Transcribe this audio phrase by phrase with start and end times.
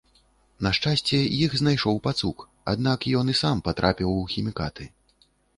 [0.67, 2.41] На шчасце, іх знайшоў пацук,
[2.75, 4.93] аднак ён і сам патрапіў у хімікаты.